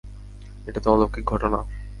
এটা 0.67 0.79
তো 0.83 0.87
অলৌকিক 0.93 1.23
ঘটনা। 1.25 1.59